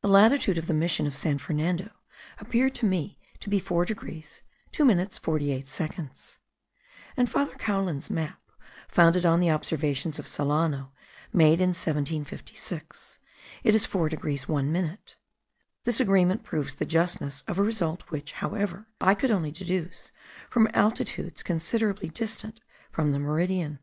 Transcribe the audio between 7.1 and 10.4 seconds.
In Father Caulin's map, founded on the observations of